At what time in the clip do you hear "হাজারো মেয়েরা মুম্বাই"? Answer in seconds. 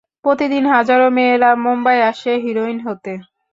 0.73-1.99